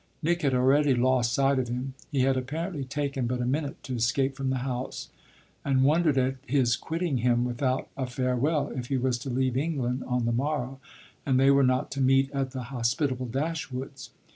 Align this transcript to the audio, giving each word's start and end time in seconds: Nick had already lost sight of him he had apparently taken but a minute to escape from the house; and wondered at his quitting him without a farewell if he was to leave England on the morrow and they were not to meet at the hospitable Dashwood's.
Nick 0.23 0.41
had 0.41 0.55
already 0.55 0.95
lost 0.95 1.31
sight 1.31 1.59
of 1.59 1.67
him 1.67 1.93
he 2.11 2.21
had 2.21 2.35
apparently 2.35 2.83
taken 2.83 3.27
but 3.27 3.39
a 3.39 3.45
minute 3.45 3.77
to 3.83 3.93
escape 3.93 4.35
from 4.35 4.49
the 4.49 4.57
house; 4.65 5.09
and 5.63 5.83
wondered 5.83 6.17
at 6.17 6.37
his 6.47 6.75
quitting 6.75 7.17
him 7.19 7.45
without 7.45 7.87
a 7.95 8.07
farewell 8.07 8.69
if 8.69 8.87
he 8.87 8.97
was 8.97 9.19
to 9.19 9.29
leave 9.29 9.55
England 9.55 10.03
on 10.07 10.25
the 10.25 10.31
morrow 10.31 10.79
and 11.23 11.39
they 11.39 11.51
were 11.51 11.61
not 11.61 11.91
to 11.91 12.01
meet 12.01 12.31
at 12.31 12.49
the 12.49 12.63
hospitable 12.73 13.27
Dashwood's. 13.27 14.09